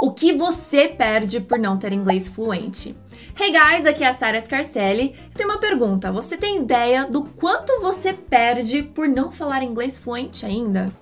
[0.00, 2.96] O que você perde por não ter inglês fluente?
[3.36, 5.16] Hey guys, aqui é a Sarah Scarcelli.
[5.34, 10.46] Tem uma pergunta: você tem ideia do quanto você perde por não falar inglês fluente
[10.46, 10.92] ainda?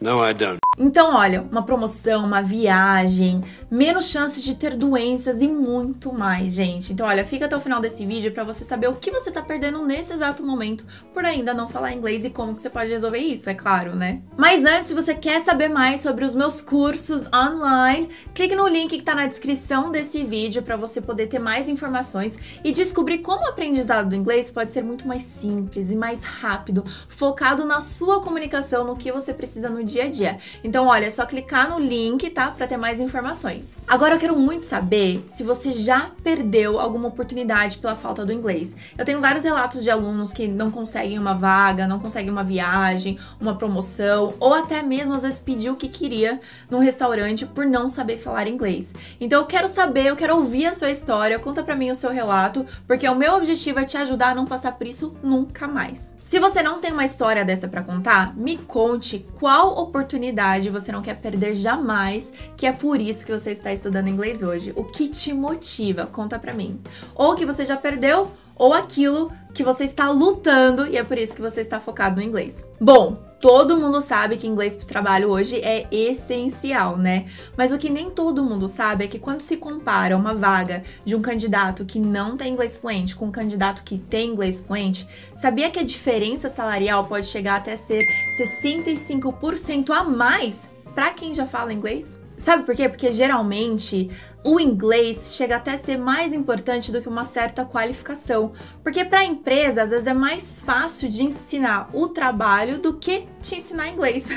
[0.00, 0.65] No, I don't.
[0.78, 6.92] Então, olha, uma promoção, uma viagem, menos chances de ter doenças e muito mais, gente.
[6.92, 9.40] Então, olha, fica até o final desse vídeo para você saber o que você tá
[9.40, 10.84] perdendo nesse exato momento
[11.14, 14.20] por ainda não falar inglês e como que você pode resolver isso, é claro, né?
[14.36, 18.98] Mas antes, se você quer saber mais sobre os meus cursos online, clique no link
[18.98, 23.44] que tá na descrição desse vídeo para você poder ter mais informações e descobrir como
[23.44, 28.20] o aprendizado do inglês pode ser muito mais simples e mais rápido, focado na sua
[28.20, 30.38] comunicação, no que você precisa no dia a dia.
[30.66, 32.50] Então, olha, é só clicar no link, tá?
[32.50, 33.76] Para ter mais informações.
[33.86, 38.76] Agora eu quero muito saber se você já perdeu alguma oportunidade pela falta do inglês.
[38.98, 43.16] Eu tenho vários relatos de alunos que não conseguem uma vaga, não conseguem uma viagem,
[43.40, 47.88] uma promoção, ou até mesmo às vezes pediu o que queria num restaurante por não
[47.88, 48.92] saber falar inglês.
[49.20, 52.10] Então eu quero saber, eu quero ouvir a sua história, conta para mim o seu
[52.10, 56.16] relato, porque o meu objetivo é te ajudar a não passar por isso nunca mais.
[56.28, 61.02] Se você não tem uma história dessa para contar, me conte qual oportunidade você não
[61.02, 64.72] quer perder jamais, que é por isso que você está estudando inglês hoje.
[64.74, 66.06] O que te motiva?
[66.06, 66.80] Conta para mim.
[67.14, 71.34] Ou que você já perdeu, ou aquilo que você está lutando e é por isso
[71.34, 72.56] que você está focado no inglês.
[72.80, 77.26] Bom, todo mundo sabe que inglês para o trabalho hoje é essencial, né?
[77.56, 81.14] Mas o que nem todo mundo sabe é que quando se compara uma vaga de
[81.14, 85.70] um candidato que não tem inglês fluente com um candidato que tem inglês fluente, sabia
[85.70, 88.02] que a diferença salarial pode chegar até ser
[88.38, 92.16] 65% a mais para quem já fala inglês?
[92.36, 92.88] Sabe por quê?
[92.88, 94.10] Porque geralmente
[94.46, 99.18] o inglês chega até a ser mais importante do que uma certa qualificação, porque para
[99.18, 103.88] a empresa às vezes é mais fácil de ensinar o trabalho do que te ensinar
[103.88, 104.28] inglês.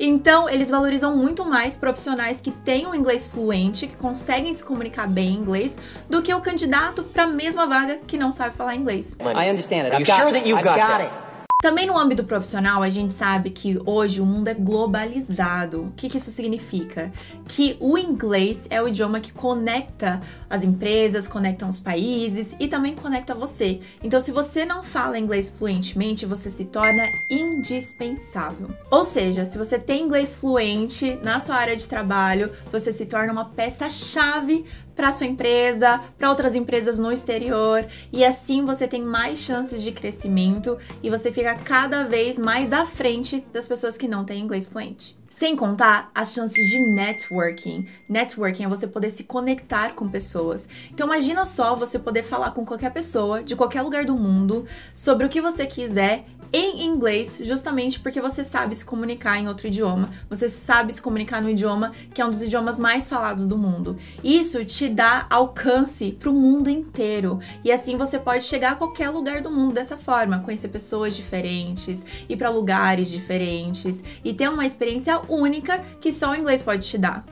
[0.00, 5.30] Então, eles valorizam muito mais profissionais que tenham inglês fluente, que conseguem se comunicar bem
[5.30, 5.76] em inglês,
[6.08, 9.16] do que o candidato para a mesma vaga que não sabe falar inglês.
[9.20, 9.96] I understand it.
[9.96, 11.27] I've got, sure that you got, got it.
[11.60, 15.86] Também no âmbito profissional, a gente sabe que hoje o mundo é globalizado.
[15.86, 17.12] O que, que, isso significa?
[17.48, 22.94] Que o inglês é o idioma que conecta as empresas, conecta os países e também
[22.94, 23.80] conecta você.
[24.04, 28.70] Então, se você não fala inglês fluentemente, você se torna indispensável.
[28.88, 33.32] Ou seja, se você tem inglês fluente na sua área de trabalho, você se torna
[33.32, 34.64] uma peça-chave
[34.98, 39.92] para sua empresa, para outras empresas no exterior, e assim você tem mais chances de
[39.92, 44.68] crescimento e você fica cada vez mais à frente das pessoas que não têm inglês
[44.68, 45.16] fluente.
[45.38, 47.86] Sem contar as chances de networking.
[48.08, 50.68] Networking é você poder se conectar com pessoas.
[50.90, 55.24] Então imagina só você poder falar com qualquer pessoa de qualquer lugar do mundo sobre
[55.24, 60.10] o que você quiser em inglês, justamente porque você sabe se comunicar em outro idioma,
[60.30, 63.96] você sabe se comunicar no idioma que é um dos idiomas mais falados do mundo.
[64.24, 69.10] Isso te dá alcance para o mundo inteiro e assim você pode chegar a qualquer
[69.10, 74.66] lugar do mundo dessa forma, conhecer pessoas diferentes, ir para lugares diferentes e ter uma
[74.66, 77.24] experiência única que só o inglês pode te dar.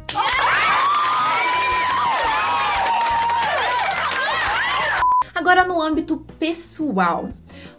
[5.35, 7.31] Agora no âmbito pessoal.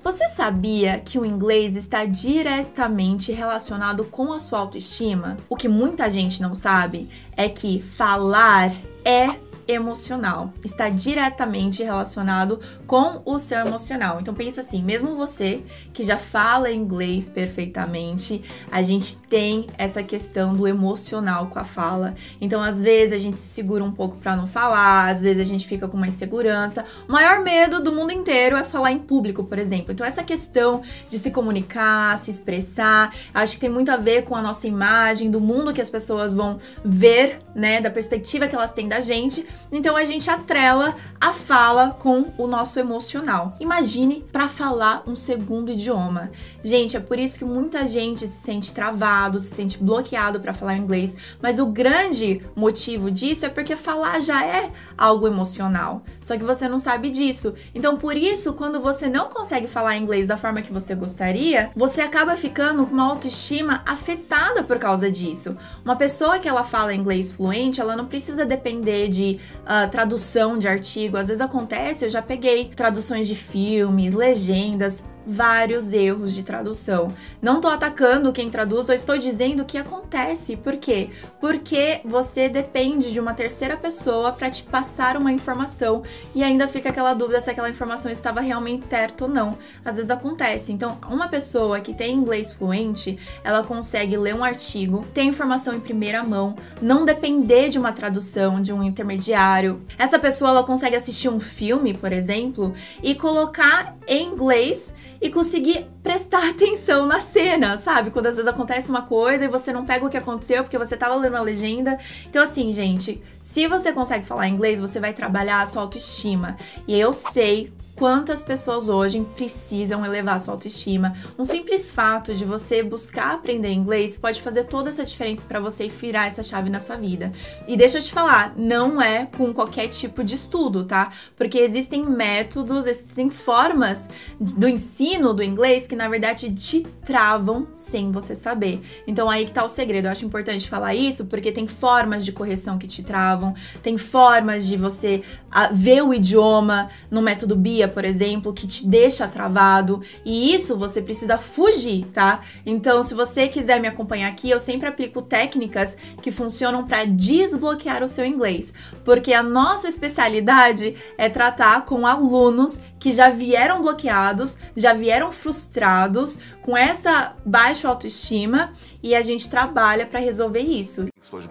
[0.04, 5.36] Você sabia que o inglês está diretamente relacionado com a sua autoestima?
[5.50, 8.74] O que muita gente não sabe é que falar
[9.04, 9.36] é
[9.68, 10.54] emocional.
[10.64, 14.20] Está diretamente relacionado com o seu emocional.
[14.20, 15.64] Então pensa assim, mesmo você
[15.94, 22.16] que já fala inglês perfeitamente, a gente tem essa questão do emocional com a fala.
[22.40, 25.46] Então às vezes a gente se segura um pouco para não falar, às vezes a
[25.46, 26.86] gente fica com uma insegurança.
[27.08, 29.92] O maior medo do mundo inteiro é falar em público, por exemplo.
[29.92, 34.36] Então essa questão de se comunicar, se expressar, acho que tem muito a ver com
[34.36, 38.72] a nossa imagem, do mundo que as pessoas vão ver, né, da perspectiva que elas
[38.72, 39.46] têm da gente.
[39.72, 43.54] Então a gente atrela a fala com o nosso emocional.
[43.60, 46.32] Imagine para falar um segundo idioma.
[46.64, 50.78] Gente, é por isso que muita gente se sente travado, se sente bloqueado para falar
[50.78, 56.04] inglês, mas o grande motivo disso é porque falar já é algo emocional.
[56.22, 57.54] Só que você não sabe disso.
[57.74, 62.02] Então, por isso, quando você não consegue falar inglês da forma que você gostaria, você
[62.02, 65.56] acaba ficando com uma autoestima afetada por causa disso.
[65.84, 70.68] Uma pessoa que ela fala inglês fluente, ela não precisa depender de uh, tradução de
[70.68, 71.18] artigo.
[71.18, 77.14] Às vezes acontece, eu já peguei traduções de filmes, legendas vários erros de tradução.
[77.42, 80.56] Não tô atacando quem traduz, eu estou dizendo o que acontece.
[80.56, 81.10] Por quê?
[81.42, 86.04] Porque você depende de uma terceira pessoa para te passar uma informação
[86.34, 89.58] e ainda fica aquela dúvida se aquela informação estava realmente certa ou não.
[89.84, 90.72] Às vezes acontece.
[90.72, 95.80] Então, uma pessoa que tem inglês fluente, ela consegue ler um artigo, ter informação em
[95.80, 99.82] primeira mão, não depender de uma tradução, de um intermediário.
[99.98, 102.74] Essa pessoa ela consegue assistir um filme, por exemplo,
[103.04, 108.12] e colocar em inglês e conseguir prestar atenção na cena, sabe?
[108.12, 110.96] Quando às vezes acontece uma coisa e você não pega o que aconteceu porque você
[110.96, 111.98] tava lendo a legenda.
[112.30, 116.58] Então, assim, gente, se você consegue falar inglês, você vai trabalhar a sua autoestima.
[116.88, 121.14] E eu sei quantas pessoas hoje precisam elevar sua autoestima.
[121.38, 125.88] Um simples fato de você buscar aprender inglês pode fazer toda essa diferença para você
[125.88, 127.34] virar essa chave na sua vida.
[127.68, 131.12] E deixa eu te falar, não é com qualquer tipo de estudo, tá?
[131.36, 134.00] Porque existem métodos, existem formas
[134.40, 138.80] do ensino do inglês que na verdade te travam sem você saber.
[139.08, 140.06] Então aí que tá o segredo.
[140.06, 144.68] Eu acho importante falar isso porque tem formas de correção que te travam, tem formas
[144.68, 150.02] de você ah, ver o idioma no método BIA por exemplo, que te deixa travado,
[150.26, 152.42] e isso você precisa fugir, tá?
[152.66, 158.04] Então, se você quiser me acompanhar aqui, eu sempre aplico técnicas que funcionam para desbloquear
[158.04, 158.74] o seu inglês,
[159.04, 166.40] porque a nossa especialidade é tratar com alunos que já vieram bloqueados, já vieram frustrados,
[166.62, 171.08] com essa baixa autoestima, e a gente trabalha para resolver isso.
[171.22, 171.50] Explode.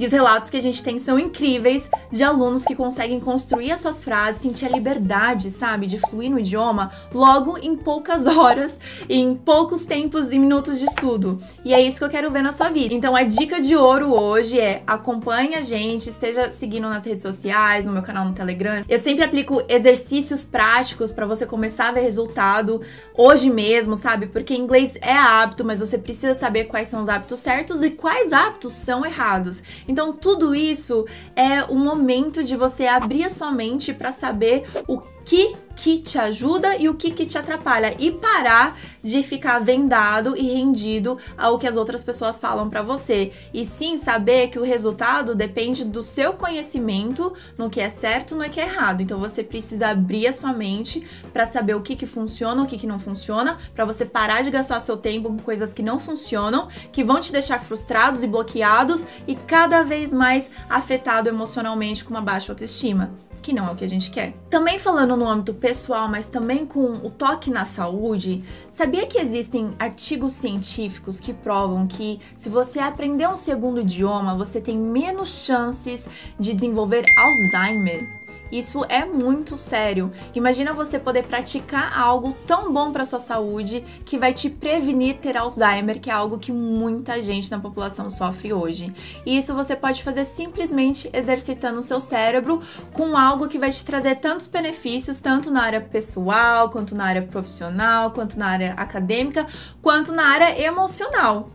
[0.00, 3.80] E os relatos que a gente tem são incríveis de alunos que conseguem construir as
[3.80, 9.36] suas frases, sentir a liberdade, sabe, de fluir no idioma logo em poucas horas, em
[9.36, 11.40] poucos tempos e minutos de estudo.
[11.64, 12.92] E é isso que eu quero ver na sua vida.
[12.92, 17.84] Então a dica de ouro hoje é acompanhe a gente, esteja seguindo nas redes sociais,
[17.84, 18.82] no meu canal no Telegram.
[18.88, 22.80] Eu sempre aplico exercícios práticos para você começar a ver resultado
[23.16, 24.26] hoje mesmo, sabe?
[24.26, 28.32] Porque inglês é hábito, mas você precisa saber quais são os hábitos certos e quais
[28.32, 29.62] hábitos são errados.
[29.86, 35.00] Então, tudo isso é o momento de você abrir a sua mente para saber o
[35.24, 37.94] que que te ajuda e o que, que te atrapalha.
[37.98, 43.32] E parar de ficar vendado e rendido ao que as outras pessoas falam para você.
[43.52, 48.48] E sim saber que o resultado depende do seu conhecimento no que é certo no
[48.48, 49.02] que é errado.
[49.02, 52.78] Então você precisa abrir a sua mente para saber o que que funciona o que
[52.78, 56.68] que não funciona para você parar de gastar seu tempo com coisas que não funcionam
[56.92, 62.20] que vão te deixar frustrados e bloqueados e cada vez mais afetado emocionalmente com uma
[62.20, 64.32] baixa autoestima que não é o que a gente quer.
[64.48, 68.42] Também falando no âmbito pessoal, mas também com o toque na saúde,
[68.72, 74.62] sabia que existem artigos científicos que provam que se você aprender um segundo idioma, você
[74.62, 76.08] tem menos chances
[76.40, 78.23] de desenvolver Alzheimer?
[78.50, 80.12] Isso é muito sério.
[80.34, 85.36] Imagina você poder praticar algo tão bom para sua saúde que vai te prevenir ter
[85.36, 88.94] Alzheimer, que é algo que muita gente na população sofre hoje.
[89.26, 92.60] E isso você pode fazer simplesmente exercitando o seu cérebro
[92.92, 97.22] com algo que vai te trazer tantos benefícios, tanto na área pessoal, quanto na área
[97.22, 99.46] profissional, quanto na área acadêmica,
[99.82, 101.50] quanto na área emocional.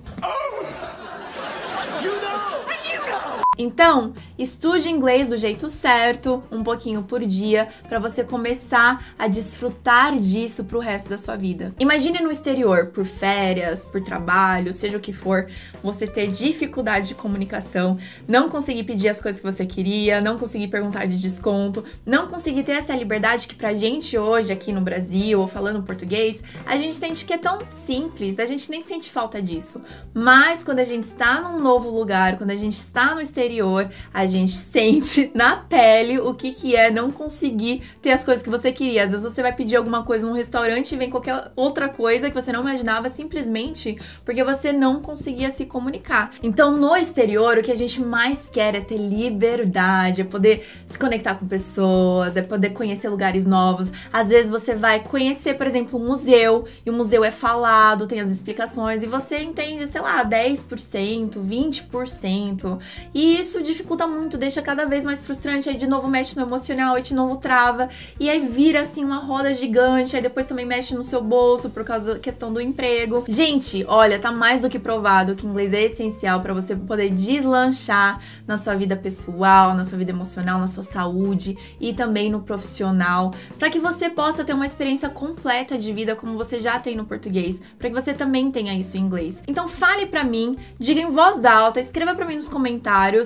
[3.61, 10.17] Então, estude inglês do jeito certo, um pouquinho por dia, para você começar a desfrutar
[10.17, 11.75] disso pro resto da sua vida.
[11.77, 15.47] Imagine no exterior, por férias, por trabalho, seja o que for,
[15.83, 20.69] você ter dificuldade de comunicação, não conseguir pedir as coisas que você queria, não conseguir
[20.69, 25.38] perguntar de desconto, não conseguir ter essa liberdade que pra gente hoje aqui no Brasil,
[25.38, 29.41] ou falando português, a gente sente que é tão simples, a gente nem sente falta
[29.41, 29.81] disso.
[30.13, 33.89] Mas quando a gente está num novo lugar, quando a gente está no exterior, exterior,
[34.13, 38.49] a gente sente na pele o que, que é não conseguir ter as coisas que
[38.49, 39.03] você queria.
[39.03, 42.35] Às vezes você vai pedir alguma coisa num restaurante e vem qualquer outra coisa que
[42.39, 46.31] você não imaginava simplesmente porque você não conseguia se comunicar.
[46.44, 50.97] Então, no exterior, o que a gente mais quer é ter liberdade, é poder se
[50.97, 53.91] conectar com pessoas, é poder conhecer lugares novos.
[54.13, 58.19] Às vezes você vai conhecer, por exemplo, um museu, e o museu é falado, tem
[58.19, 62.79] as explicações, e você entende, sei lá, 10%, 20%.
[63.13, 65.69] E isso dificulta muito, deixa cada vez mais frustrante.
[65.69, 67.90] Aí de novo mexe no emocional, aí de novo trava.
[68.19, 70.16] E aí vira assim uma roda gigante.
[70.16, 73.26] Aí depois também mexe no seu bolso por causa da questão do emprego.
[73.28, 78.22] Gente, olha, tá mais do que provado que inglês é essencial para você poder deslanchar
[78.48, 83.34] na sua vida pessoal, na sua vida emocional, na sua saúde e também no profissional,
[83.58, 87.06] para que você possa ter uma experiência completa de vida como você já tem no
[87.06, 89.42] português, para que você também tenha isso em inglês.
[89.48, 93.19] Então fale para mim, diga em voz alta, escreva para mim nos comentários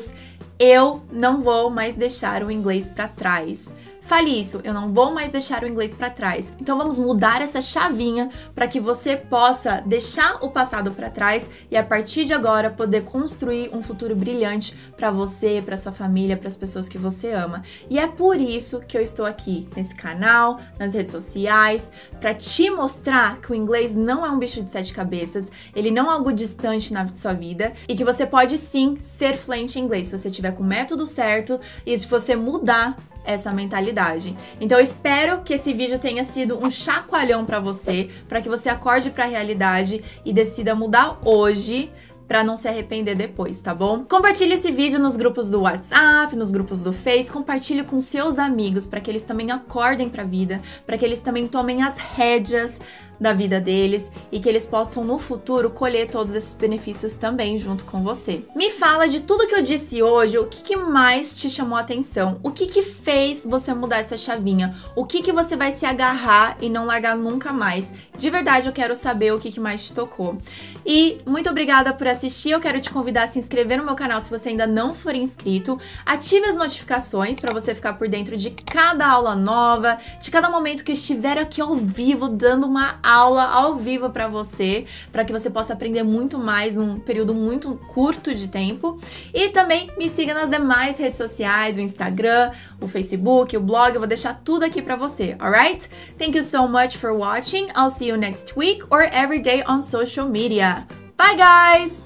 [0.59, 3.73] eu não vou mais deixar o inglês para trás.
[4.03, 6.51] Fale isso, eu não vou mais deixar o inglês para trás.
[6.59, 11.77] Então vamos mudar essa chavinha para que você possa deixar o passado para trás e
[11.77, 16.49] a partir de agora poder construir um futuro brilhante para você, para sua família, para
[16.49, 17.63] as pessoas que você ama.
[17.89, 22.69] E é por isso que eu estou aqui nesse canal, nas redes sociais, para te
[22.69, 26.33] mostrar que o inglês não é um bicho de sete cabeças, ele não é algo
[26.33, 30.29] distante na sua vida e que você pode sim ser fluente em inglês se você
[30.29, 34.35] tiver com o método certo e se você mudar essa mentalidade.
[34.59, 38.69] Então eu espero que esse vídeo tenha sido um chacoalhão para você, para que você
[38.69, 41.91] acorde para a realidade e decida mudar hoje
[42.27, 44.05] para não se arrepender depois, tá bom?
[44.05, 48.87] Compartilhe esse vídeo nos grupos do WhatsApp, nos grupos do Face, compartilhe com seus amigos
[48.87, 52.79] para que eles também acordem para a vida, para que eles também tomem as rédeas
[53.19, 57.85] da vida deles e que eles possam no futuro colher todos esses benefícios também junto
[57.85, 58.43] com você.
[58.55, 61.81] Me fala de tudo que eu disse hoje, o que, que mais te chamou a
[61.81, 62.39] atenção?
[62.43, 64.75] O que, que fez você mudar essa chavinha?
[64.95, 67.93] O que, que você vai se agarrar e não largar nunca mais?
[68.17, 70.37] De verdade, eu quero saber o que, que mais te tocou.
[70.85, 72.51] E muito obrigada por assistir.
[72.51, 75.15] Eu quero te convidar a se inscrever no meu canal se você ainda não for
[75.15, 75.79] inscrito.
[76.05, 80.83] Ative as notificações para você ficar por dentro de cada aula nova, de cada momento
[80.83, 85.33] que eu estiver aqui ao vivo dando uma aula ao vivo para você, para que
[85.33, 88.99] você possa aprender muito mais num período muito curto de tempo.
[89.33, 93.99] E também me siga nas demais redes sociais, o Instagram, o Facebook, o blog, eu
[93.99, 95.89] vou deixar tudo aqui para você, alright?
[96.17, 97.67] Thank you so much for watching.
[97.75, 100.87] I'll see you next week or every day on social media.
[101.17, 102.02] Bye guys!